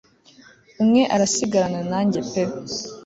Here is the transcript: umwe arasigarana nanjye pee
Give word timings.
umwe 0.81 1.01
arasigarana 1.15 1.81
nanjye 1.91 2.19
pee 2.29 2.53